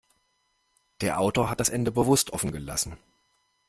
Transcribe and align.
Der 1.01 1.19
Autor 1.19 1.51
hat 1.51 1.59
das 1.59 1.69
Ende 1.69 1.91
bewusst 1.91 2.31
offen 2.33 2.51
gelassen. 2.51 2.97